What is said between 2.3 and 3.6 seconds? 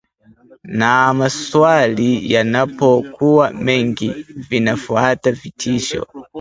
yanapokuwa